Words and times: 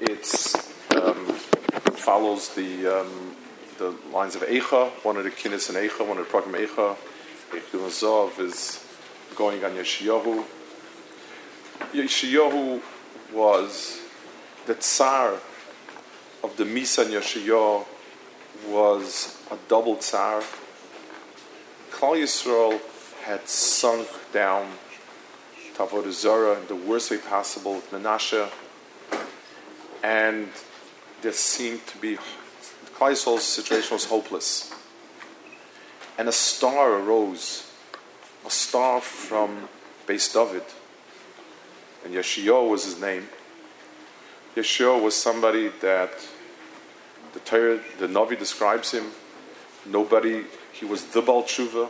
it's 0.00 0.54
um, 0.94 1.26
follows 1.94 2.54
the 2.54 3.00
um, 3.00 3.36
the 3.78 3.94
lines 4.12 4.34
of 4.34 4.42
Eicha, 4.42 4.90
one 5.04 5.16
of 5.16 5.24
the 5.24 5.30
Kinnis 5.30 5.68
and 5.68 5.78
Eicha, 5.78 6.06
one 6.06 6.18
of 6.18 6.24
the 6.24 6.30
program 6.30 6.54
Eicha. 6.54 6.96
Zov 7.52 8.38
is 8.38 8.84
going 9.34 9.64
on 9.64 9.72
Yoshiyahu. 9.72 10.44
Yoshiyahu 11.92 12.80
was 13.32 14.00
the 14.66 14.74
Tsar 14.74 15.34
of 16.44 16.56
the 16.56 16.64
Misa 16.64 17.04
and 17.04 17.86
was 18.68 19.42
a 19.50 19.58
double 19.68 19.96
Tsar. 19.96 20.42
Klal 21.90 22.16
Yisrael 22.16 22.80
had 23.24 23.48
sunk 23.48 24.08
down 24.32 24.70
to 25.74 25.82
Avodah 25.82 26.60
in 26.60 26.66
the 26.68 26.76
worst 26.76 27.10
way 27.10 27.18
possible 27.18 27.74
with 27.74 27.90
Menashe, 27.90 28.50
and 30.02 30.48
there 31.22 31.32
seemed 31.32 31.86
to 31.86 31.98
be 31.98 32.16
Klal 32.96 33.12
Yisrael's 33.12 33.44
situation 33.44 33.94
was 33.94 34.04
hopeless. 34.06 34.72
And 36.18 36.28
a 36.28 36.32
star 36.32 36.92
arose, 36.92 37.70
a 38.46 38.50
star 38.50 39.00
from 39.00 39.68
Beis 40.06 40.32
David, 40.32 40.64
and 42.04 42.14
Yeshua 42.14 42.68
was 42.68 42.84
his 42.84 43.00
name. 43.00 43.28
Yeshua 44.54 45.00
was 45.00 45.14
somebody 45.14 45.68
that 45.80 46.12
the 47.32 47.40
Torah, 47.40 47.80
the 47.98 48.06
Navi 48.06 48.38
describes 48.38 48.90
him. 48.90 49.12
Nobody, 49.86 50.44
he 50.72 50.84
was 50.84 51.04
the 51.06 51.22
Baal 51.22 51.44
Tshuva. 51.44 51.88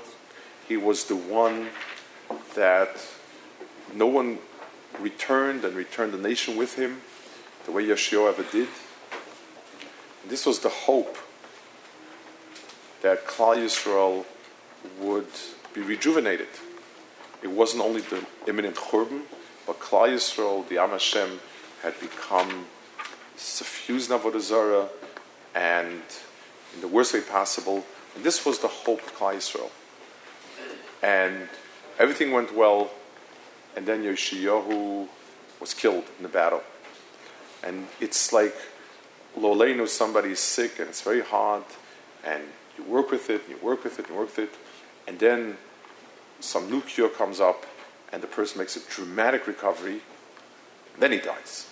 He 0.69 0.77
was 0.77 1.05
the 1.05 1.17
one 1.17 1.69
that 2.55 3.05
no 3.95 4.07
one 4.07 4.39
returned 5.01 5.65
and 5.65 5.75
returned 5.75 6.13
the 6.13 6.19
nation 6.19 6.57
with 6.57 6.77
him 6.77 7.01
the 7.67 7.73
way 7.73 7.85
Yeshua 7.85 8.29
ever 8.29 8.43
did. 8.51 8.69
And 10.23 10.31
this 10.31 10.47
was 10.47 10.61
the 10.61 10.69
hope 10.69 11.17
that 13.03 13.27
Klal 13.27 13.57
Yisrael 13.57 14.25
would 15.01 15.29
be 15.75 15.81
rejuvenated. 15.81 16.49
It 17.43 17.51
wasn't 17.51 17.83
only 17.83 18.03
the 18.03 18.25
imminent 18.47 18.77
Churban, 18.77 19.23
but 19.67 19.81
Klal 19.81 20.09
Yisrael, 20.09 20.69
the 20.69 20.79
Am 20.79 20.91
Hashem, 20.91 21.41
had 21.83 21.99
become 22.01 22.67
suffused 23.37 24.11
in 24.11 24.41
Zarah 24.41 24.89
and 25.55 26.03
in 26.75 26.81
the 26.81 26.89
worst 26.89 27.15
way 27.15 27.21
possible. 27.21 27.85
And 28.15 28.25
this 28.25 28.45
was 28.45 28.59
the 28.59 28.69
hope 28.69 29.01
of 29.01 29.15
Klal 29.15 29.35
Yisrael. 29.35 29.71
And 31.03 31.49
everything 31.99 32.33
went 32.33 32.55
well, 32.55 32.91
and 33.77 33.87
then 33.87 34.03
Yoshiyahu 34.03 35.09
was 35.61 35.73
killed 35.73 36.05
in 36.19 36.23
the 36.23 36.29
battle. 36.29 36.63
And 37.63 37.87
it's 38.01 38.33
like 38.33 38.55
Lolenu, 39.39 39.89
somebody's 39.89 40.41
sick 40.41 40.79
and 40.79 40.89
it's 40.89 41.03
very 41.03 41.23
hard, 41.23 41.65
and 42.25 42.43
you 42.77 42.85
work 42.85 43.11
with 43.11 43.31
it, 43.31 43.43
and 43.43 43.51
you 43.51 43.59
work 43.63 43.85
with 43.85 43.99
it, 43.99 44.09
and 44.09 44.17
work 44.17 44.37
with 44.37 44.39
it, 44.39 44.55
and 45.07 45.19
then 45.19 45.57
some 46.41 46.71
new 46.71 46.81
cure 46.81 47.09
comes 47.09 47.41
up, 47.41 47.67
and 48.13 48.23
the 48.23 48.27
person 48.27 48.59
makes 48.59 48.77
a 48.77 48.81
dramatic 48.91 49.47
recovery, 49.47 50.01
then 50.99 51.13
he 51.13 51.19
dies. 51.19 51.69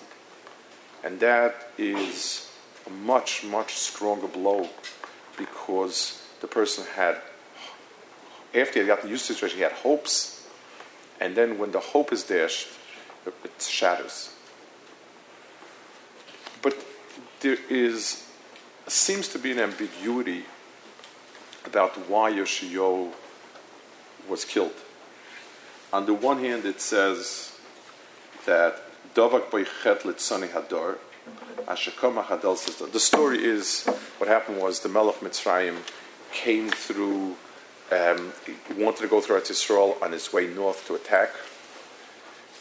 And 1.02 1.20
that 1.20 1.70
is 1.78 2.50
a 2.86 2.90
much, 2.90 3.44
much 3.44 3.74
stronger 3.74 4.28
blow 4.28 4.68
because 5.36 6.22
the 6.40 6.46
person 6.46 6.84
had, 6.94 7.16
after 8.54 8.80
he 8.80 8.86
got 8.86 9.02
the 9.02 9.08
used 9.08 9.26
to 9.26 9.32
the 9.32 9.34
situation, 9.34 9.58
he 9.58 9.62
had 9.62 9.72
hopes, 9.72 10.46
and 11.20 11.34
then 11.34 11.58
when 11.58 11.72
the 11.72 11.80
hope 11.80 12.12
is 12.12 12.24
dashed, 12.24 12.68
it 13.26 13.62
shatters. 13.62 14.34
But 16.62 16.84
there 17.40 17.58
is, 17.68 18.26
seems 18.86 19.28
to 19.28 19.38
be 19.38 19.52
an 19.52 19.58
ambiguity 19.58 20.44
about 21.64 22.08
why 22.08 22.30
Yoshio 22.30 23.12
was 24.28 24.44
killed. 24.44 24.74
On 25.92 26.06
the 26.06 26.14
one 26.14 26.40
hand, 26.40 26.64
it 26.64 26.80
says 26.80 27.58
that 28.46 28.82
Dovak 29.14 29.50
Boichet 29.50 30.02
Litzani 30.02 30.48
Hador, 30.48 30.98
Ashakoma 31.66 32.24
Hadel 32.24 32.92
the 32.92 33.00
story 33.00 33.44
is 33.44 33.84
what 34.18 34.28
happened 34.28 34.58
was 34.58 34.80
the 34.80 34.88
Melech 34.88 35.16
Mitzrayim 35.16 35.76
came 36.32 36.70
through, 36.70 37.36
um, 37.92 38.32
wanted 38.76 39.00
to 39.00 39.08
go 39.08 39.20
through 39.20 39.40
Eretz 39.40 40.02
on 40.02 40.12
his 40.12 40.32
way 40.32 40.46
north 40.46 40.86
to 40.86 40.94
attack. 40.94 41.30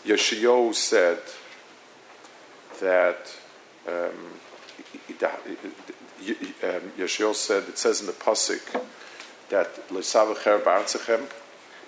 Yoshio 0.05 0.71
said 0.71 1.19
that 2.81 3.35
um, 3.87 4.33
Yoshio 6.97 7.33
said, 7.33 7.63
it 7.69 7.77
says 7.77 8.01
in 8.01 8.07
the 8.07 8.13
Pasuk 8.13 8.81
that 9.49 9.75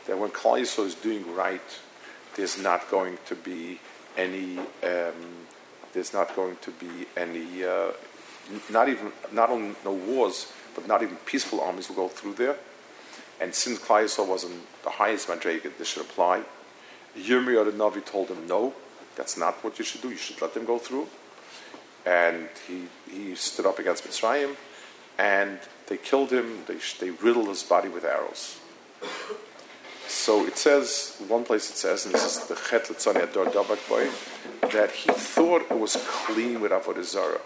that 0.08 0.18
when 0.18 0.30
Klal 0.32 0.60
Yisrael 0.60 0.86
is 0.86 0.96
doing 0.96 1.36
right, 1.36 1.80
there's 2.36 2.62
not 2.62 2.90
going 2.90 3.18
to 3.26 3.36
be 3.36 3.80
any. 4.18 4.58
Um, 4.58 5.48
there's 5.94 6.14
not 6.14 6.36
going 6.36 6.58
to 6.62 6.72
be 6.72 7.08
any. 7.18 7.64
Uh, 7.64 7.92
not 8.70 8.90
even 8.90 9.12
not 9.32 9.50
only 9.50 9.76
no 9.84 9.94
wars, 9.94 10.52
but 10.74 10.88
not 10.88 11.04
even 11.04 11.16
peaceful 11.26 11.62
armies 11.62 11.90
will 11.90 11.96
go 11.96 12.08
through 12.08 12.34
there. 12.34 12.56
And 13.42 13.54
since 13.54 13.80
Klal 13.80 14.04
Yisrael 14.04 14.28
wasn't 14.28 14.62
the 14.84 14.90
highest 14.90 15.28
madriga, 15.28 15.72
this 15.78 15.90
should 15.90 16.04
apply. 16.04 16.44
Yirmiyah 17.18 17.66
the 17.66 17.72
Navi 17.72 18.06
told 18.06 18.30
him, 18.30 18.48
no, 18.48 18.74
that's 19.16 19.38
not 19.38 19.64
what 19.64 19.80
you 19.80 19.86
should 19.86 20.02
do. 20.02 20.10
You 20.10 20.18
should 20.18 20.42
let 20.42 20.54
them 20.54 20.66
go 20.66 20.78
through. 20.78 21.08
And 22.10 22.50
he, 22.68 22.88
he 23.14 23.36
stood 23.36 23.68
up 23.68 23.78
against 23.78 24.04
Mitzrayim, 24.04 24.56
and 25.20 25.60
they 25.86 25.98
killed 25.98 26.32
him. 26.32 26.64
They, 26.66 26.78
they 27.00 27.12
riddled 27.12 27.50
his 27.50 27.62
body 27.62 27.88
with 27.88 28.04
arrows. 28.04 28.58
So 30.08 30.48
it 30.48 30.58
says, 30.58 31.22
one 31.28 31.44
place 31.44 31.70
it 31.70 31.76
says, 31.76 32.06
and 32.06 32.16
this 32.16 32.26
is 32.26 32.48
the 32.48 32.56
Chet 32.56 32.86
Litzani 32.86 33.30
Ador 33.30 33.46
Dabak 33.46 33.88
Boy, 33.88 34.10
that 34.70 34.90
he 34.90 35.12
thought 35.12 35.62
it 35.70 35.78
was 35.78 36.04
clean 36.26 36.62
with 36.62 36.72
Avodah 36.72 37.04
Zarah. 37.04 37.42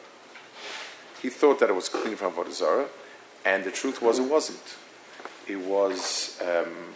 He 1.22 1.30
thought 1.30 1.60
that 1.60 1.70
it 1.70 1.76
was 1.76 1.90
clean 1.90 2.16
from 2.16 2.32
Avodah 2.32 2.54
Zarah, 2.54 2.88
and 3.44 3.66
the 3.66 3.72
truth 3.72 4.02
was 4.02 4.18
it 4.18 4.30
wasn't. 4.30 4.78
It 5.46 5.60
was, 5.60 6.40
um, 6.42 6.96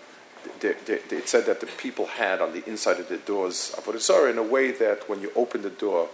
they, 0.61 0.73
they, 0.85 0.99
they, 1.09 1.17
it 1.17 1.27
said 1.27 1.45
that 1.47 1.59
the 1.59 1.65
people 1.65 2.05
had 2.05 2.41
on 2.41 2.53
the 2.53 2.63
inside 2.65 3.01
of 3.01 3.09
the 3.09 3.17
doors 3.17 3.75
Avodah 3.77 3.99
Zarah 3.99 4.31
in 4.31 4.37
a 4.37 4.43
way 4.43 4.71
that 4.71 5.09
when 5.09 5.19
you 5.21 5.33
open 5.35 5.63
the 5.63 5.69
door, 5.69 6.07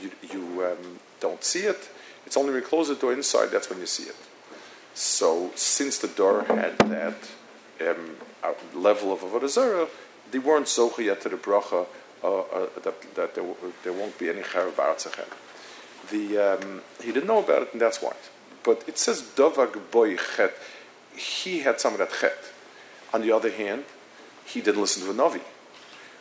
you, 0.00 0.10
you 0.32 0.64
um, 0.64 0.98
don't 1.20 1.42
see 1.42 1.60
it. 1.60 1.88
It's 2.26 2.36
only 2.36 2.52
when 2.52 2.62
you 2.62 2.68
close 2.68 2.88
the 2.88 2.94
door 2.94 3.12
inside, 3.12 3.50
that's 3.50 3.70
when 3.70 3.80
you 3.80 3.86
see 3.86 4.04
it. 4.04 4.16
So 4.94 5.50
since 5.54 5.98
the 5.98 6.08
door 6.08 6.42
had 6.44 6.78
that 6.78 7.16
um, 7.80 8.16
level 8.74 9.12
of 9.12 9.20
Avodah 9.20 9.48
Zarah, 9.48 9.88
they 10.30 10.38
weren't 10.38 10.66
zocha 10.66 11.04
yet 11.04 11.20
to 11.22 11.28
the 11.28 11.36
bracha 11.36 11.86
uh, 12.22 12.40
uh, 12.40 12.66
that, 12.82 13.14
that 13.14 13.34
there, 13.34 13.44
there, 13.84 13.92
won't 13.92 14.18
be 14.18 14.28
any 14.28 14.40
charav 14.40 14.72
ba'artzachem. 14.72 15.28
The 16.10 16.38
um, 16.38 16.82
he 17.00 17.12
didn't 17.12 17.28
know 17.28 17.38
about 17.38 17.62
it, 17.62 17.72
and 17.72 17.80
that's 17.80 18.02
why. 18.02 18.14
But 18.64 18.84
it 18.88 18.98
says 18.98 19.22
davag 19.22 19.90
boy 19.90 20.16
chet. 20.16 20.54
He 21.16 21.60
had 21.60 21.80
some 21.80 21.92
of 21.92 21.98
that 22.00 22.10
chet. 22.20 22.36
On 23.14 23.22
the 23.22 23.32
other 23.32 23.50
hand, 23.50 23.84
he 24.44 24.60
didn't 24.60 24.80
listen 24.80 25.04
to 25.04 25.10
a 25.10 25.14
navi. 25.14 25.40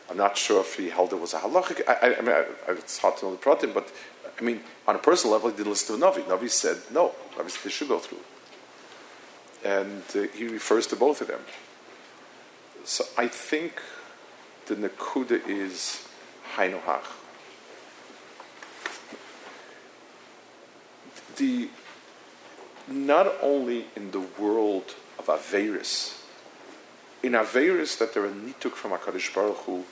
I'm 0.09 0.17
not 0.17 0.37
sure 0.37 0.61
if 0.61 0.75
he 0.75 0.89
held 0.89 1.11
it 1.13 1.19
was 1.19 1.33
a 1.33 1.39
halachic. 1.39 1.81
I, 1.87 1.93
I, 1.93 2.17
I 2.17 2.21
mean, 2.21 2.31
I, 2.31 2.45
it's 2.71 2.97
hard 2.97 3.17
to 3.17 3.25
know 3.25 3.31
the 3.31 3.37
pratim, 3.37 3.73
but 3.73 3.91
I 4.39 4.43
mean, 4.43 4.61
on 4.87 4.95
a 4.95 4.99
personal 4.99 5.33
level, 5.33 5.49
he 5.49 5.57
didn't 5.57 5.71
listen 5.71 5.99
to 5.99 6.05
navi. 6.05 6.23
Navi 6.23 6.49
said 6.49 6.77
no. 6.91 7.13
Navi 7.35 7.49
said 7.49 7.63
they 7.63 7.69
should 7.69 7.89
go 7.89 7.99
through, 7.99 8.19
and 9.63 10.03
uh, 10.15 10.27
he 10.35 10.47
refers 10.47 10.87
to 10.87 10.95
both 10.95 11.21
of 11.21 11.27
them. 11.27 11.41
So 12.83 13.03
I 13.17 13.27
think 13.27 13.81
the 14.67 14.75
Nakuda 14.75 15.45
is 15.47 16.07
Hainohach. 16.55 17.03
The 21.35 21.69
not 22.87 23.33
only 23.41 23.87
in 23.95 24.11
the 24.11 24.21
world 24.21 24.95
of 25.19 25.25
Averis, 25.25 26.16
in 27.23 27.33
Averis 27.33 27.97
that 27.99 28.13
there 28.13 28.25
are 28.25 28.29
nituk 28.29 28.73
from 28.73 28.91
HaKadosh 28.91 29.33
Baruch 29.33 29.57
Hu 29.57 29.83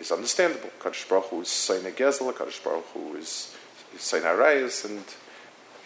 is 0.00 0.10
understandable. 0.10 0.70
HaKadosh 0.80 1.08
Baruch 1.08 1.26
Hu 1.26 1.40
is 1.42 1.48
Sayin 1.48 1.84
Gezel, 1.92 2.32
HaKadosh 2.32 2.62
Baruch 2.64 2.86
Hu 2.94 3.16
is, 3.16 3.54
is 3.94 4.12
Arayas, 4.12 4.84
and 4.84 5.04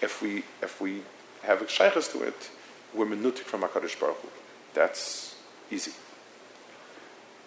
if 0.00 0.22
we, 0.22 0.44
if 0.62 0.80
we 0.80 1.02
have 1.42 1.62
a 1.62 1.66
to 1.66 2.22
it, 2.22 2.50
we're 2.94 3.06
menutik 3.06 3.44
from 3.44 3.62
HaKadosh 3.62 3.98
Baruch 4.00 4.16
Hu. 4.16 4.28
That's 4.74 5.36
easy 5.70 5.92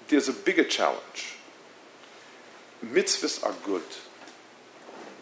there's 0.09 0.27
a 0.27 0.33
bigger 0.33 0.63
challenge. 0.63 1.35
Mitzvahs 2.83 3.43
are 3.43 3.55
good. 3.63 3.83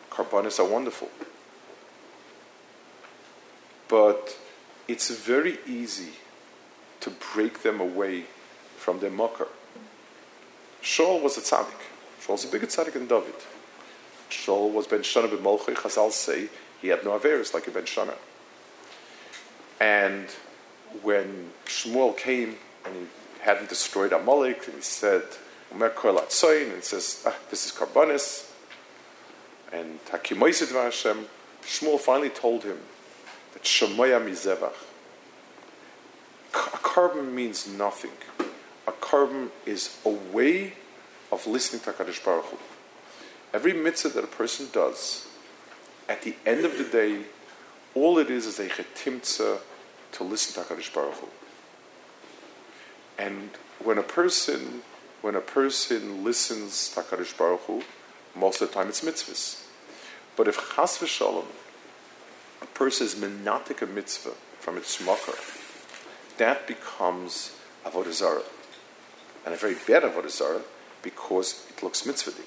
Karbanis 0.09 0.59
are 0.59 0.65
wonderful. 0.65 1.09
But 3.87 4.37
it's 4.87 5.09
very 5.09 5.59
easy 5.67 6.13
to 7.01 7.11
break 7.33 7.61
them 7.63 7.79
away 7.79 8.25
from 8.77 8.99
their 8.99 9.11
mocker. 9.11 9.47
Shaul 10.81 11.21
was 11.21 11.37
a 11.37 11.41
tzaddik. 11.41 11.81
Shaul's 12.21 12.45
a 12.45 12.47
bigger 12.47 12.67
tzaddik 12.67 12.93
than 12.93 13.07
David. 13.07 13.35
Shaul 14.29 14.71
was 14.71 14.87
Ben 14.87 15.01
Shana 15.01 15.27
b'Molchei. 15.27 15.75
Chazal 15.75 16.11
say 16.11 16.49
he 16.81 16.89
had 16.89 17.03
no 17.03 17.17
averis 17.17 17.53
like 17.53 17.67
a 17.67 17.71
Ben 17.71 17.83
Shana. 17.83 18.15
And 19.79 20.27
when 21.01 21.51
Shmuel 21.65 22.17
came 22.17 22.55
and 22.85 22.95
he 22.95 23.07
hadn't 23.41 23.69
destroyed 23.69 24.13
Amalek, 24.13 24.65
and 24.67 24.75
he 24.75 24.81
said, 24.81 25.23
Atzoin, 25.71 26.73
and 26.73 26.83
says, 26.83 27.23
ah, 27.25 27.35
this 27.49 27.65
is 27.65 27.71
Karbanis, 27.71 28.51
and 29.71 29.99
Hakimoisid 30.05 30.71
Hashem, 30.71 31.27
Shmuel 31.63 31.99
finally 31.99 32.29
told 32.29 32.63
him 32.63 32.77
that 33.53 33.63
Shemoya 33.63 34.23
Mizevach. 34.23 34.73
Carbon 36.97 37.35
means 37.35 37.67
nothing. 37.67 38.17
A 38.87 38.91
carbon 38.91 39.51
is 39.67 39.99
a 40.03 40.09
way 40.09 40.73
of 41.31 41.45
listening 41.45 41.79
to 41.83 41.91
HaKadosh 41.91 42.25
Baruch 42.25 42.45
Hu. 42.45 42.57
Every 43.53 43.71
mitzvah 43.71 44.09
that 44.09 44.23
a 44.23 44.25
person 44.35 44.69
does, 44.73 45.27
at 46.09 46.23
the 46.23 46.35
end 46.43 46.65
of 46.65 46.75
the 46.79 46.83
day, 46.85 47.25
all 47.93 48.17
it 48.17 48.31
is 48.31 48.47
is 48.47 48.57
a 48.57 48.67
chetimtza 48.67 49.59
to 50.13 50.23
listen 50.23 50.55
to 50.55 50.67
HaKadosh 50.67 50.91
Baruch 50.91 51.13
Hu. 51.13 51.27
And 53.19 53.51
when 53.77 53.99
a 53.99 54.03
person, 54.03 54.81
when 55.21 55.35
a 55.35 55.39
person 55.39 56.23
listens 56.23 56.89
to 56.95 57.01
HaKadosh 57.01 57.37
Baruch 57.37 57.61
Hu, 57.67 57.83
most 58.35 58.59
of 58.59 58.69
the 58.69 58.73
time 58.73 58.87
it's 58.87 59.01
mitzvahs. 59.01 59.63
But 60.35 60.47
if 60.47 60.55
chas 60.75 60.97
v'shalom, 60.97 61.45
a 62.63 62.65
person 62.65 63.05
is 63.05 63.13
menatik 63.13 63.83
a 63.83 63.85
mitzvah 63.85 64.33
from 64.57 64.77
its 64.77 64.99
shmakar, 64.99 65.56
that 66.37 66.67
becomes 66.67 67.55
avodah 67.85 68.13
zarah, 68.13 68.43
and 69.45 69.53
a 69.53 69.57
very 69.57 69.75
bad 69.75 70.03
avodah 70.03 70.29
zarah 70.29 70.61
because 71.01 71.65
it 71.69 71.83
looks 71.83 72.03
mitzvahdik. 72.03 72.45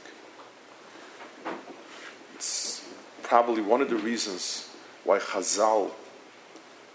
It's 2.34 2.86
probably 3.22 3.62
one 3.62 3.80
of 3.80 3.90
the 3.90 3.96
reasons 3.96 4.68
why 5.04 5.18
Chazal 5.18 5.90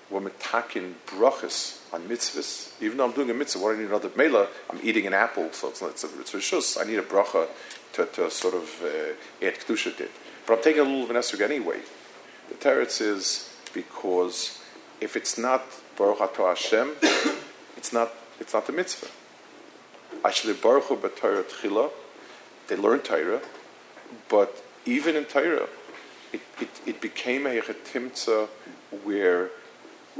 were 0.09 0.21
metakin 0.21 0.93
brachas 1.07 1.81
on 1.93 2.07
mitzvahs. 2.07 2.71
Even 2.81 2.97
though 2.97 3.05
I'm 3.05 3.11
doing 3.13 3.29
a 3.29 3.33
mitzvah, 3.33 3.59
what 3.61 3.71
do 3.71 3.77
I 3.77 3.79
need 3.79 3.89
another 3.89 4.11
mela, 4.15 4.47
I'm 4.69 4.79
eating 4.83 5.07
an 5.07 5.13
apple, 5.13 5.51
so 5.51 5.69
it's, 5.69 5.81
not 5.81 5.91
it's, 5.91 6.03
it's 6.03 6.33
rishus. 6.33 6.79
I 6.79 6.87
need 6.87 6.99
a 6.99 7.03
bracha 7.03 7.47
to, 7.93 8.05
to 8.05 8.29
sort 8.29 8.53
of 8.53 8.63
uh, 8.83 9.45
add 9.45 9.55
kedusha 9.55 9.95
to 9.97 10.03
it. 10.03 10.11
But 10.45 10.57
I'm 10.57 10.63
taking 10.63 10.81
a 10.81 10.83
little 10.83 11.03
of 11.15 11.33
an 11.33 11.41
anyway. 11.41 11.79
The 12.49 12.55
teretz 12.55 13.01
is 13.01 13.51
because 13.73 14.61
if 15.01 15.15
it's 15.15 15.37
not 15.37 15.63
Baruch 15.97 16.19
Atah 16.19 16.49
Hashem, 16.49 16.95
it's 17.77 17.93
not 17.93 18.11
it's 18.39 18.53
not 18.53 18.67
the 18.67 18.73
mitzvah. 18.73 19.07
Actually, 20.23 20.53
Baruch 20.53 20.85
Hu 20.85 20.97
Tchila, 20.97 21.91
they 22.67 22.75
learn 22.75 22.99
Torah, 22.99 23.41
but 24.29 24.63
even 24.85 25.15
in 25.15 25.25
Torah, 25.25 25.67
it, 26.33 26.41
it, 26.59 26.69
it 26.85 27.01
became 27.01 27.45
a 27.45 27.61
chetimtza 27.61 28.47
where 29.03 29.49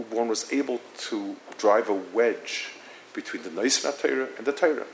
one 0.10 0.28
was 0.28 0.52
able 0.52 0.82
to 0.98 1.36
drive 1.58 1.90
a 1.90 1.94
wedge 1.94 2.70
between 3.14 3.44
the 3.44 3.50
Naisna 3.50 3.98
Torah 4.00 4.28
and 4.38 4.46
the 4.46 4.52
Torah. 4.52 4.86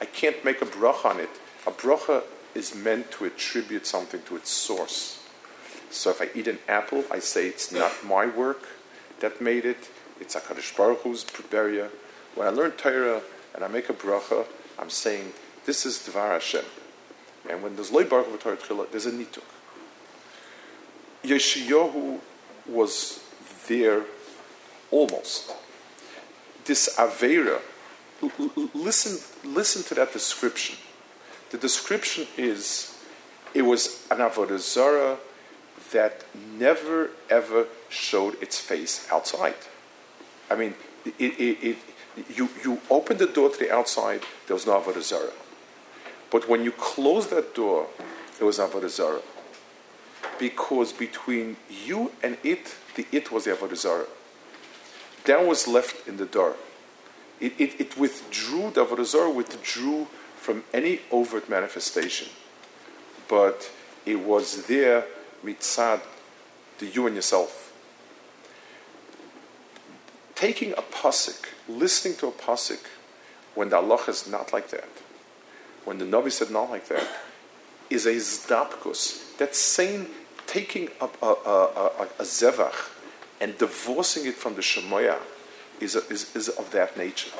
I 0.00 0.04
can't 0.04 0.44
make 0.44 0.62
a 0.62 0.66
bracha 0.66 1.06
on 1.06 1.20
it. 1.20 1.30
A 1.66 1.70
bracha 1.70 2.22
is 2.54 2.74
meant 2.74 3.10
to 3.12 3.24
attribute 3.24 3.86
something 3.86 4.22
to 4.22 4.36
its 4.36 4.50
source. 4.50 5.22
So 5.90 6.10
if 6.10 6.20
I 6.20 6.28
eat 6.34 6.48
an 6.48 6.58
apple, 6.68 7.04
I 7.10 7.18
say 7.18 7.46
it's 7.46 7.72
not 7.72 7.92
my 8.04 8.26
work 8.26 8.68
that 9.22 9.40
made 9.40 9.64
it. 9.64 9.88
It's 10.20 10.36
HaKadosh 10.36 10.76
Baruch 10.76 11.02
Hu's 11.02 11.24
beria. 11.24 11.88
When 12.34 12.46
I 12.46 12.50
learn 12.50 12.72
Torah 12.72 13.22
and 13.54 13.64
I 13.64 13.68
make 13.68 13.88
a 13.88 13.94
bracha, 13.94 14.46
I'm 14.78 14.90
saying, 14.90 15.32
this 15.64 15.86
is 15.86 15.98
Dvar 15.98 16.32
Hashem. 16.32 16.64
And 17.48 17.62
when 17.62 17.74
there's 17.74 17.90
Loi 17.90 18.04
Baruch 18.04 18.26
Hu 18.26 18.36
Torah 18.36 18.86
there's 18.90 19.06
a 19.06 19.12
nituk. 19.12 19.42
Yoshiyahu 21.24 22.18
was 22.66 23.20
there 23.68 24.04
almost. 24.90 25.52
This 26.64 26.96
Avera, 26.96 27.60
listen, 28.74 29.18
listen 29.44 29.82
to 29.84 29.94
that 29.94 30.12
description. 30.12 30.76
The 31.50 31.58
description 31.58 32.26
is 32.36 32.98
it 33.54 33.62
was 33.62 34.06
an 34.10 34.18
Avodah 34.18 34.58
Zarah 34.58 35.18
that 35.92 36.24
never 36.58 37.10
ever 37.30 37.66
showed 37.88 38.42
its 38.42 38.58
face 38.58 39.06
outside. 39.10 39.54
I 40.50 40.56
mean, 40.56 40.74
it, 41.04 41.14
it, 41.18 41.58
it, 41.62 41.76
you, 42.34 42.48
you 42.64 42.80
opened 42.90 43.20
the 43.20 43.26
door 43.26 43.50
to 43.50 43.58
the 43.58 43.72
outside, 43.72 44.22
there 44.46 44.54
was 44.54 44.66
no 44.66 44.80
Avodah. 44.80 45.30
But 46.30 46.48
when 46.48 46.64
you 46.64 46.72
closed 46.72 47.30
that 47.30 47.54
door, 47.54 47.86
there 48.38 48.46
was 48.46 48.58
Avodah 48.58 48.88
Zarah. 48.88 49.22
Because 50.38 50.92
between 50.92 51.56
you 51.68 52.12
and 52.22 52.36
it, 52.42 52.74
the 52.96 53.06
it 53.12 53.30
was 53.30 53.44
the 53.44 53.52
Avodah 53.52 53.76
Zarah. 53.76 54.06
That 55.24 55.46
was 55.46 55.68
left 55.68 56.08
in 56.08 56.16
the 56.16 56.26
door. 56.26 56.56
It, 57.40 57.54
it, 57.58 57.80
it 57.80 57.98
withdrew, 57.98 58.70
the 58.70 58.84
Avodah 58.84 59.34
withdrew 59.34 60.06
from 60.36 60.64
any 60.72 61.00
overt 61.10 61.48
manifestation. 61.48 62.28
But 63.28 63.70
it 64.04 64.20
was 64.20 64.66
there, 64.66 65.04
mitzad, 65.44 66.00
to 66.78 66.86
you 66.86 67.06
and 67.06 67.16
yourself. 67.16 67.72
Taking 70.34 70.72
a 70.72 70.82
pasuk, 70.82 71.46
listening 71.68 72.16
to 72.16 72.28
a 72.28 72.32
pasuk, 72.32 72.80
when 73.54 73.68
the 73.68 73.76
Allah 73.76 74.00
is 74.08 74.26
not 74.26 74.52
like 74.52 74.68
that, 74.70 74.88
when 75.84 75.98
the 75.98 76.04
Navi 76.04 76.32
said 76.32 76.50
not 76.50 76.70
like 76.70 76.88
that, 76.88 77.06
is 77.90 78.06
a 78.06 78.14
zdapkus. 78.14 79.36
That 79.36 79.54
saying, 79.54 80.06
taking 80.46 80.88
a, 81.00 81.08
a, 81.22 81.26
a, 81.26 82.08
a, 82.18 82.22
zevach 82.22 82.90
and 83.40 83.56
divorcing 83.58 84.26
it 84.26 84.34
from 84.34 84.54
the 84.54 84.62
shemoya 84.62 85.18
is, 85.80 85.96
is, 85.96 86.34
is 86.34 86.48
of 86.48 86.70
that 86.72 86.96
nature. 86.96 87.30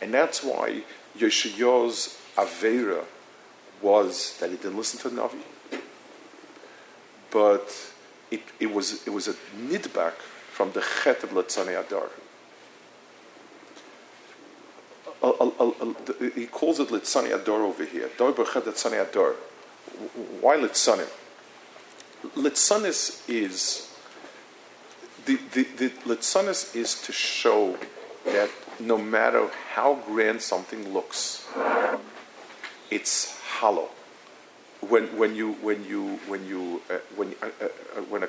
And 0.00 0.12
that's 0.12 0.42
why 0.42 0.82
Yeshaya's 1.16 2.18
Avera 2.36 3.04
was 3.82 4.38
that 4.40 4.50
he 4.50 4.56
didn't 4.56 4.76
listen 4.76 4.98
to 5.00 5.08
the 5.08 5.20
Navi, 5.20 5.42
but 7.30 7.92
it, 8.30 8.42
it, 8.60 8.72
was, 8.72 9.06
it 9.06 9.10
was 9.10 9.28
a 9.28 9.34
nidbak 9.56 10.14
from 10.52 10.72
the 10.72 10.84
Chet 11.02 11.22
of 11.22 11.30
Latzane 11.30 11.78
Adar. 11.78 12.10
he 16.34 16.46
calls 16.46 16.80
it 16.80 16.88
Litzani 16.88 17.34
Ador 17.34 17.62
over 17.62 17.84
here. 17.84 18.08
Litzani 18.18 19.08
Ador. 19.08 19.34
Why 20.40 20.56
Litzanim? 20.56 21.08
Litzanis 22.36 23.28
is 23.28 23.88
the, 25.24 25.36
the, 25.52 25.62
the 25.76 25.88
Litzanis 26.06 26.74
is 26.74 27.00
to 27.02 27.12
show 27.12 27.76
that 28.24 28.50
no 28.80 28.96
matter 28.96 29.48
how 29.74 29.94
grand 30.06 30.40
something 30.40 30.92
looks, 30.92 31.46
it's 32.90 33.38
hollow. 33.40 33.90
When, 34.80 35.16
when 35.18 35.34
you 35.34 35.54
when 35.54 35.84
you 35.84 36.20
when 36.28 36.46
you 36.46 36.82
uh, 36.88 36.98
when 37.16 37.34
uh, 37.42 37.46
uh, 37.60 37.64
uh 37.64 38.02
when 38.02 38.22
a 38.22 38.28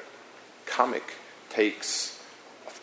comic 0.65 1.03
takes 1.49 2.19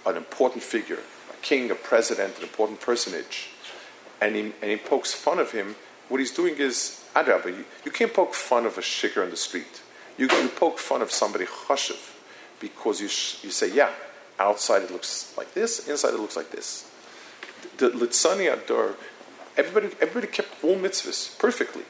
an 0.07 0.17
important 0.17 0.63
figure, 0.63 1.01
a 1.33 1.37
king, 1.43 1.71
a 1.71 1.75
president, 1.75 2.37
an 2.37 2.43
important 2.43 2.81
personage, 2.81 3.51
and 4.21 4.35
he, 4.35 4.41
and 4.63 4.71
he 4.71 4.77
pokes 4.77 5.13
fun 5.13 5.39
of 5.39 5.51
him, 5.51 5.75
what 6.09 6.19
he's 6.19 6.33
doing 6.33 6.57
is, 6.57 7.05
adrabah, 7.15 7.47
you, 7.47 7.65
you 7.85 7.91
can't 7.91 8.15
poke 8.15 8.35
fun 8.35 8.67
of 8.67 8.79
a 8.79 8.81
shikr 8.81 9.23
in 9.25 9.31
the 9.31 9.37
street. 9.37 9.83
You, 10.17 10.29
you 10.31 10.49
poke 10.49 10.79
fun 10.79 11.03
of 11.03 11.11
somebody 11.11 11.45
chashiv 11.45 12.15
because 12.61 13.01
you, 13.01 13.09
sh- 13.09 13.45
you 13.45 13.51
say, 13.51 13.75
yeah, 13.75 13.91
outside 14.39 14.83
it 14.83 14.91
looks 14.91 15.37
like 15.37 15.53
this, 15.55 15.89
inside 15.89 16.15
it 16.15 16.21
looks 16.21 16.37
like 16.37 16.51
this. 16.51 16.91
The 17.79 17.91
Litzani 17.91 18.53
Ador, 18.53 18.95
everybody, 19.57 19.95
everybody 20.01 20.29
kept 20.29 20.65
all 20.65 20.77
mitzvahs 20.77 21.39
perfectly. 21.39 21.83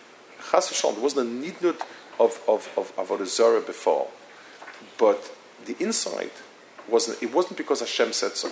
Chas 0.50 0.70
v'shalom, 0.70 0.94
there 0.94 1.02
wasn't 1.02 1.28
a 1.28 1.50
nidnut 1.50 1.80
of, 2.18 2.40
of, 2.48 2.68
of 2.76 2.94
Avodah 2.96 3.26
Zarah 3.26 3.60
before. 3.60 4.08
But 4.98 5.32
the 5.64 5.76
inside 5.80 6.30
wasn't, 6.88 7.22
it 7.22 7.32
wasn't 7.32 7.56
because 7.56 7.80
Hashem 7.80 8.12
said 8.12 8.36
so. 8.36 8.50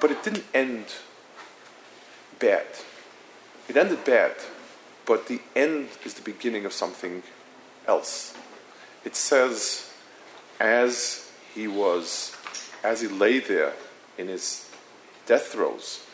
But 0.00 0.10
it 0.10 0.22
didn't 0.22 0.44
end 0.54 0.86
bad. 2.38 2.66
It 3.68 3.76
ended 3.76 4.04
bad, 4.04 4.34
but 5.04 5.26
the 5.26 5.40
end 5.54 5.88
is 6.04 6.14
the 6.14 6.22
beginning 6.22 6.64
of 6.64 6.72
something 6.72 7.22
else. 7.86 8.34
It 9.04 9.16
says, 9.16 9.90
as 10.60 11.30
he 11.54 11.66
was, 11.66 12.36
as 12.84 13.00
he 13.00 13.08
lay 13.08 13.40
there 13.40 13.72
in 14.18 14.28
his 14.28 14.70
death 15.26 15.46
throes, 15.48 16.06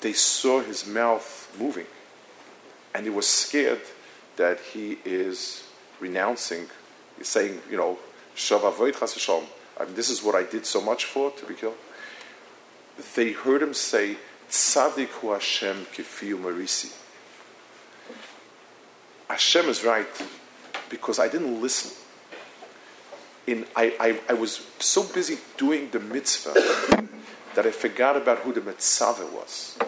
they 0.00 0.12
saw 0.12 0.60
his 0.60 0.86
mouth 0.86 1.54
moving, 1.58 1.86
and 2.94 3.04
he 3.04 3.10
was 3.10 3.26
scared 3.26 3.80
that 4.36 4.60
he 4.60 4.98
is 5.04 5.64
renouncing, 6.00 6.66
saying, 7.22 7.60
you 7.70 7.76
know, 7.76 7.98
I 8.52 9.84
mean, 9.84 9.94
this 9.94 10.10
is 10.10 10.22
what 10.22 10.34
I 10.34 10.42
did 10.42 10.66
so 10.66 10.80
much 10.80 11.06
for 11.06 11.30
to 11.30 11.46
be 11.46 11.54
killed 11.54 11.76
they 13.14 13.32
heard 13.32 13.62
him 13.62 13.74
say, 13.74 14.16
Tzadik 14.48 15.08
hu 15.08 15.32
Hashem 15.32 15.86
kifiu 15.86 16.38
marisi. 16.38 16.92
Hashem 19.28 19.66
is 19.68 19.84
right 19.84 20.06
because 20.88 21.18
I 21.18 21.28
didn't 21.28 21.60
listen. 21.60 21.92
In, 23.46 23.66
I, 23.76 23.94
I, 24.00 24.20
I 24.30 24.32
was 24.34 24.66
so 24.78 25.04
busy 25.04 25.38
doing 25.56 25.90
the 25.90 26.00
mitzvah 26.00 26.54
that 27.54 27.66
I 27.66 27.70
forgot 27.70 28.16
about 28.16 28.38
who 28.38 28.52
the 28.52 28.60
mitzvah 28.60 29.26
was. 29.32 29.78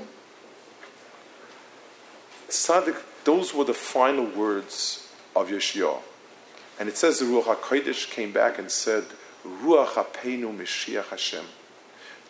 Those 3.24 3.54
were 3.54 3.64
the 3.64 3.74
final 3.74 4.24
words 4.24 5.08
of 5.36 5.48
Yeshua. 5.48 5.98
And 6.80 6.88
it 6.88 6.96
says 6.96 7.18
the 7.18 7.26
Ruach 7.26 7.56
HaKodesh 7.56 8.10
came 8.10 8.32
back 8.32 8.58
and 8.58 8.70
said, 8.70 9.04
Ruach 9.44 9.88
HaPeinu 9.88 10.56
Mashiach 10.56 11.06
Hashem. 11.06 11.44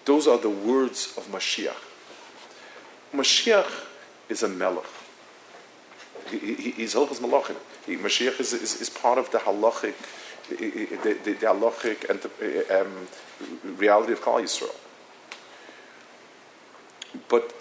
Those 0.05 0.27
are 0.27 0.39
the 0.39 0.51
words 0.51 1.15
of 1.17 1.27
Mashiach. 1.29 1.77
Mashiach 3.15 3.85
is 4.29 4.43
a 4.43 4.49
melech. 4.49 4.85
He, 6.31 6.39
he, 6.39 6.71
he's 6.73 6.95
Hilchas 6.95 7.21
Malachim. 7.21 7.57
Mashiach 7.87 8.41
is, 8.41 8.53
is, 8.53 8.81
is, 8.81 8.91
part 8.91 9.19
of 9.19 9.31
the 9.31 9.39
halachic, 9.39 9.95
the, 10.49 10.57
the, 10.57 11.33
the 11.33 11.47
halachic 11.47 12.09
and 12.11 12.21
the, 12.21 12.83
um, 12.83 13.09
reality 13.79 14.13
of 14.13 14.21
Klal 14.21 14.43
Yisrael. 14.43 14.75
But 17.29 17.55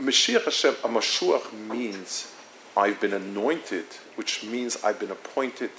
Mashiach 0.00 0.44
Hashem, 0.44 0.74
a 0.84 0.88
Mashuach 0.88 1.52
means 1.68 2.32
I've 2.76 3.00
been 3.00 3.14
anointed, 3.14 3.86
which 4.16 4.44
means 4.44 4.76
I've 4.84 5.00
been 5.00 5.10
appointed. 5.10 5.70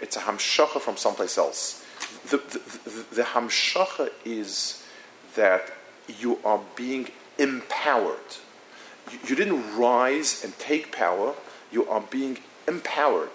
It's 0.00 0.16
a 0.16 0.20
hamshacha 0.20 0.80
from 0.80 0.96
someplace 0.96 1.36
else. 1.36 1.84
The, 2.30 2.38
the, 2.38 2.90
the, 2.90 3.14
the 3.16 3.22
hamshacha 3.22 4.10
is 4.24 4.82
that 5.36 5.72
you 6.18 6.38
are 6.44 6.60
being 6.74 7.10
empowered. 7.38 8.36
You, 9.12 9.18
you 9.28 9.36
didn't 9.36 9.76
rise 9.76 10.42
and 10.42 10.58
take 10.58 10.90
power, 10.92 11.34
you 11.70 11.86
are 11.86 12.00
being 12.00 12.38
empowered. 12.66 13.30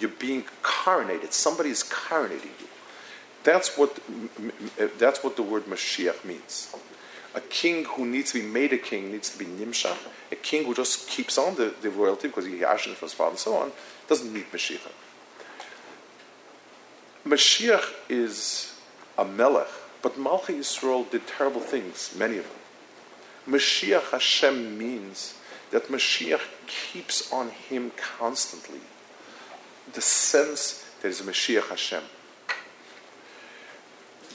You're 0.00 0.10
being 0.10 0.44
coronated. 0.62 1.32
Somebody 1.32 1.70
is 1.70 1.82
coronating 1.82 2.54
you. 2.60 2.68
That's 3.42 3.76
what, 3.76 3.98
that's 4.98 5.24
what 5.24 5.36
the 5.36 5.42
word 5.42 5.64
Mashiach 5.64 6.24
means. 6.24 6.74
A 7.34 7.40
king 7.40 7.84
who 7.84 8.06
needs 8.06 8.32
to 8.32 8.40
be 8.40 8.46
made 8.46 8.72
a 8.72 8.78
king 8.78 9.12
needs 9.12 9.30
to 9.30 9.38
be 9.38 9.44
nimshach. 9.44 9.98
A 10.32 10.36
king 10.36 10.64
who 10.64 10.74
just 10.74 11.08
keeps 11.08 11.36
on 11.38 11.56
the, 11.56 11.74
the 11.82 11.90
royalty 11.90 12.28
because 12.28 12.46
he 12.46 12.60
has 12.60 12.82
from 12.82 12.94
his 12.94 13.12
father 13.12 13.30
and 13.30 13.38
so 13.38 13.54
on 13.56 13.72
doesn't 14.08 14.32
need 14.32 14.50
Mashiach. 14.50 14.90
Mashiach 17.26 17.92
is 18.08 18.74
a 19.18 19.24
melech, 19.24 19.68
but 20.00 20.14
Malchi 20.14 20.58
Yisrael 20.58 21.10
did 21.10 21.26
terrible 21.26 21.60
things, 21.60 22.14
many 22.16 22.38
of 22.38 22.44
them. 22.44 23.54
Mashiach 23.54 24.10
Hashem 24.10 24.78
means 24.78 25.34
that 25.70 25.88
Mashiach 25.88 26.40
keeps 26.66 27.30
on 27.32 27.50
him 27.50 27.92
constantly. 27.96 28.80
The 29.92 30.00
sense 30.00 30.84
that 31.02 31.08
is 31.08 31.20
Mashiach 31.22 31.68
Hashem. 31.68 32.02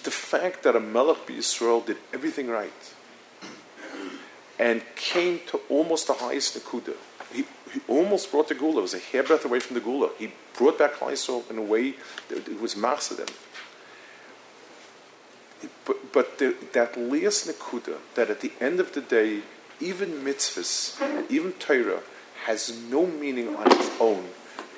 The 0.04 0.12
fact 0.12 0.64
that 0.64 0.76
a 0.76 0.80
Melech 0.80 1.30
Israel 1.30 1.82
did 1.82 1.98
everything 2.14 2.48
right 2.48 2.94
and 4.60 4.82
came 4.96 5.40
to 5.48 5.60
almost 5.70 6.08
the 6.08 6.14
highest 6.14 6.58
Nakuda. 6.58 6.96
He, 7.32 7.46
he 7.74 7.82
almost 7.88 8.32
brought 8.32 8.50
the 8.50 8.56
Gula. 8.56 8.80
It 8.80 8.82
was 8.82 8.94
a 8.94 9.00
hairbreadth 9.00 9.46
away 9.46 9.60
from 9.60 9.74
the 9.76 9.82
Gula. 9.82 10.10
He 10.20 10.32
brought 10.56 10.78
back 10.78 10.94
Yisrael 10.96 11.50
in 11.50 11.58
a 11.58 11.62
way 11.62 11.96
that 12.30 12.48
it 12.48 12.62
was 12.62 12.76
Masadim. 12.76 13.30
But, 15.86 16.12
but 16.14 16.38
the, 16.38 16.56
that 16.74 16.98
last 16.98 17.48
Nakuda, 17.48 17.98
that 18.16 18.30
at 18.30 18.42
the 18.42 18.52
end 18.60 18.80
of 18.80 18.94
the 18.94 19.02
day, 19.02 19.42
even 19.80 20.24
mitzvahs 20.24 20.96
even 21.30 21.54
Torah 21.54 22.02
has 22.46 22.78
no 22.90 23.06
meaning 23.06 23.56
on 23.56 23.72
its 23.72 23.90
own, 24.00 24.26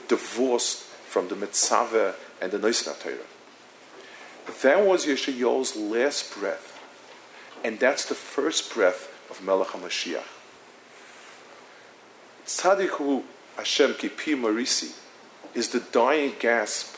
divorced 0.08 0.84
from 0.84 1.27
the 1.27 1.36
mitzvah 1.36 2.15
and 2.41 2.51
the 2.51 2.60
Noisna 2.60 3.00
Torah. 3.00 3.35
That 4.46 4.86
was 4.86 5.06
Yoshiyahu's 5.06 5.75
last 5.75 6.34
breath, 6.38 6.80
and 7.64 7.80
that's 7.80 8.06
the 8.06 8.16
first 8.16 8.74
breath 8.74 9.12
of 9.30 9.44
Melech 9.44 9.70
HaMashiach. 9.70 10.24
Tzadiku 12.46 13.24
Hashem 13.58 13.94
Kipi 13.94 14.36
Marisi 14.36 14.96
is 15.54 15.70
the 15.70 15.80
dying 15.80 16.34
gasp 16.40 16.96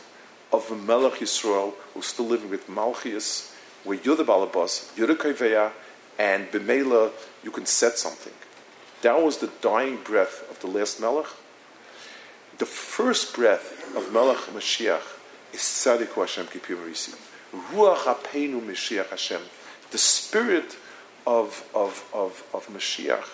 of 0.51 0.70
Melech 0.86 1.20
Yisrael 1.20 1.74
who's 1.94 2.08
still 2.08 2.25
living 2.25 2.50
with 2.50 2.68
Malchias, 2.68 3.54
where 3.84 3.98
you're 4.04 4.16
the 4.16 4.25
Balabas, 4.25 4.96
you're 4.98 5.08
the 5.08 5.72
and 6.20 6.51
Bimela, 6.51 7.12
you 7.44 7.51
can 7.51 7.66
set 7.66 7.98
something. 7.98 8.34
That 9.04 9.22
was 9.22 9.38
the 9.38 9.51
dying 9.62 10.00
breath 10.04 10.50
of 10.50 10.60
the 10.60 10.68
last 10.68 11.00
Melech. 11.00 11.27
The 12.58 12.66
first 12.66 13.36
breath 13.36 13.96
of 13.96 14.12
Melech 14.12 14.38
Mashiach 14.54 15.01
is 15.54 15.62
Tzadiku 15.62 16.22
Hashem 16.22 16.48
Kipi 16.48 16.75
Marisi. 16.75 17.16
Ruach 17.54 18.04
HaPeinu 18.04 18.62
Mashiach 18.62 19.10
Hashem. 19.10 19.42
The 19.92 19.98
spirit 19.98 20.77
of, 21.25 21.68
of, 21.74 22.10
of, 22.13 22.44
of 22.54 22.68
Mashiach 22.68 23.27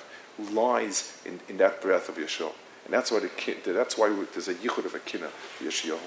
lies 0.51 1.21
in, 1.25 1.39
in 1.47 1.57
that 1.57 1.81
breath 1.81 2.09
of 2.09 2.15
Yeshua. 2.15 2.51
And 2.85 2.93
that's 2.93 3.11
why, 3.11 3.19
the, 3.19 3.29
that's 3.65 3.97
why 3.97 4.09
there's 4.33 4.47
a 4.47 4.55
yichud 4.55 4.85
of 4.85 4.95
a 4.95 4.99
kina 4.99 5.29
Yeshua. 5.59 5.99